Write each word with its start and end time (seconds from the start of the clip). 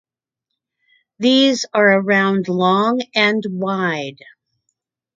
These 1.19 1.67
are 1.75 1.91
around 1.99 2.47
long 2.47 3.01
and 3.13 3.43
wide. 3.47 4.17